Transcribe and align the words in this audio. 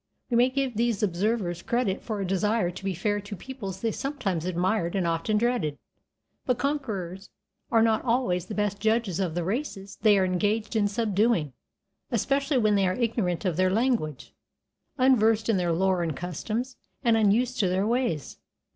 We 0.31 0.35
may 0.37 0.49
give 0.49 0.75
these 0.77 1.03
observers 1.03 1.61
credit 1.61 2.01
for 2.01 2.19
a 2.19 2.25
desire 2.25 2.71
to 2.71 2.83
be 2.83 2.95
fair 2.95 3.19
to 3.21 3.35
peoples 3.35 3.81
they 3.81 3.91
sometimes 3.91 4.45
admired 4.45 4.95
and 4.95 5.05
often 5.05 5.37
dreaded, 5.37 5.77
but 6.43 6.57
conquerors 6.57 7.29
are 7.69 7.83
not 7.83 8.03
always 8.03 8.47
the 8.47 8.55
best 8.55 8.79
judges 8.79 9.19
of 9.19 9.35
the 9.35 9.43
races 9.43 9.99
they 10.01 10.17
are 10.17 10.25
engaged 10.25 10.75
in 10.75 10.87
subduing, 10.87 11.53
especially 12.09 12.57
when 12.57 12.73
they 12.73 12.87
are 12.87 12.95
ignorant 12.95 13.45
of 13.45 13.57
their 13.57 13.69
language, 13.69 14.33
unversed 14.97 15.49
in 15.49 15.57
their 15.57 15.71
lore 15.71 16.01
and 16.01 16.17
customs, 16.17 16.77
and 17.03 17.15
unused 17.15 17.59
to 17.59 17.69
their 17.69 17.85
ways. 17.85 18.39